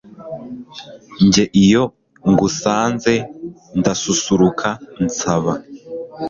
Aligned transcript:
njye 1.25 1.43
iyo 1.63 1.83
ngusanze, 2.29 3.13
ndasusuruka 3.79 4.69
nsaba 5.05 5.51